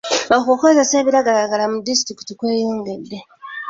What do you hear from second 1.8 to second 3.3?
disitulikiti kweyongedde.